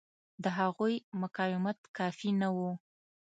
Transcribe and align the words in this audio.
د 0.43 0.45
هغوی 0.57 0.93
مقاومت 1.21 1.79
کافي 1.97 2.29
نه 2.41 2.49
و. 2.55 2.57